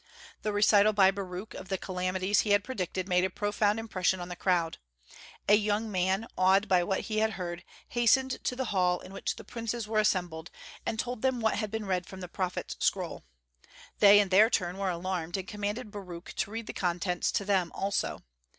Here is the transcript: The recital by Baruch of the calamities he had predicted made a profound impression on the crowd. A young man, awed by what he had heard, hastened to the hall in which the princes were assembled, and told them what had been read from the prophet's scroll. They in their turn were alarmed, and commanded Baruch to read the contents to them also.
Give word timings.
The 0.41 0.51
recital 0.51 0.93
by 0.93 1.11
Baruch 1.11 1.53
of 1.53 1.69
the 1.69 1.77
calamities 1.77 2.39
he 2.39 2.49
had 2.53 2.63
predicted 2.63 3.07
made 3.07 3.23
a 3.23 3.29
profound 3.29 3.79
impression 3.79 4.19
on 4.19 4.29
the 4.29 4.35
crowd. 4.35 4.79
A 5.47 5.53
young 5.53 5.91
man, 5.91 6.25
awed 6.35 6.67
by 6.67 6.83
what 6.83 7.01
he 7.01 7.19
had 7.19 7.33
heard, 7.33 7.63
hastened 7.89 8.43
to 8.45 8.55
the 8.55 8.65
hall 8.73 8.99
in 9.01 9.13
which 9.13 9.35
the 9.35 9.43
princes 9.43 9.87
were 9.87 9.99
assembled, 9.99 10.49
and 10.87 10.97
told 10.97 11.21
them 11.21 11.39
what 11.39 11.57
had 11.57 11.69
been 11.69 11.85
read 11.85 12.07
from 12.07 12.19
the 12.19 12.27
prophet's 12.27 12.77
scroll. 12.79 13.25
They 13.99 14.19
in 14.19 14.29
their 14.29 14.49
turn 14.49 14.79
were 14.79 14.89
alarmed, 14.89 15.37
and 15.37 15.47
commanded 15.47 15.91
Baruch 15.91 16.33
to 16.37 16.49
read 16.49 16.65
the 16.65 16.73
contents 16.73 17.31
to 17.33 17.45
them 17.45 17.71
also. 17.75 18.23